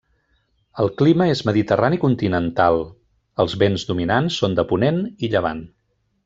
El 0.83 0.87
clima 1.01 1.27
és 1.33 1.43
mediterrani 1.49 1.99
continental; 2.05 2.79
els 3.45 3.55
vents 3.65 3.85
dominants 3.91 4.39
són 4.45 4.57
de 4.61 4.67
ponent 4.73 4.99
i 5.05 5.31
llevant. 5.37 5.63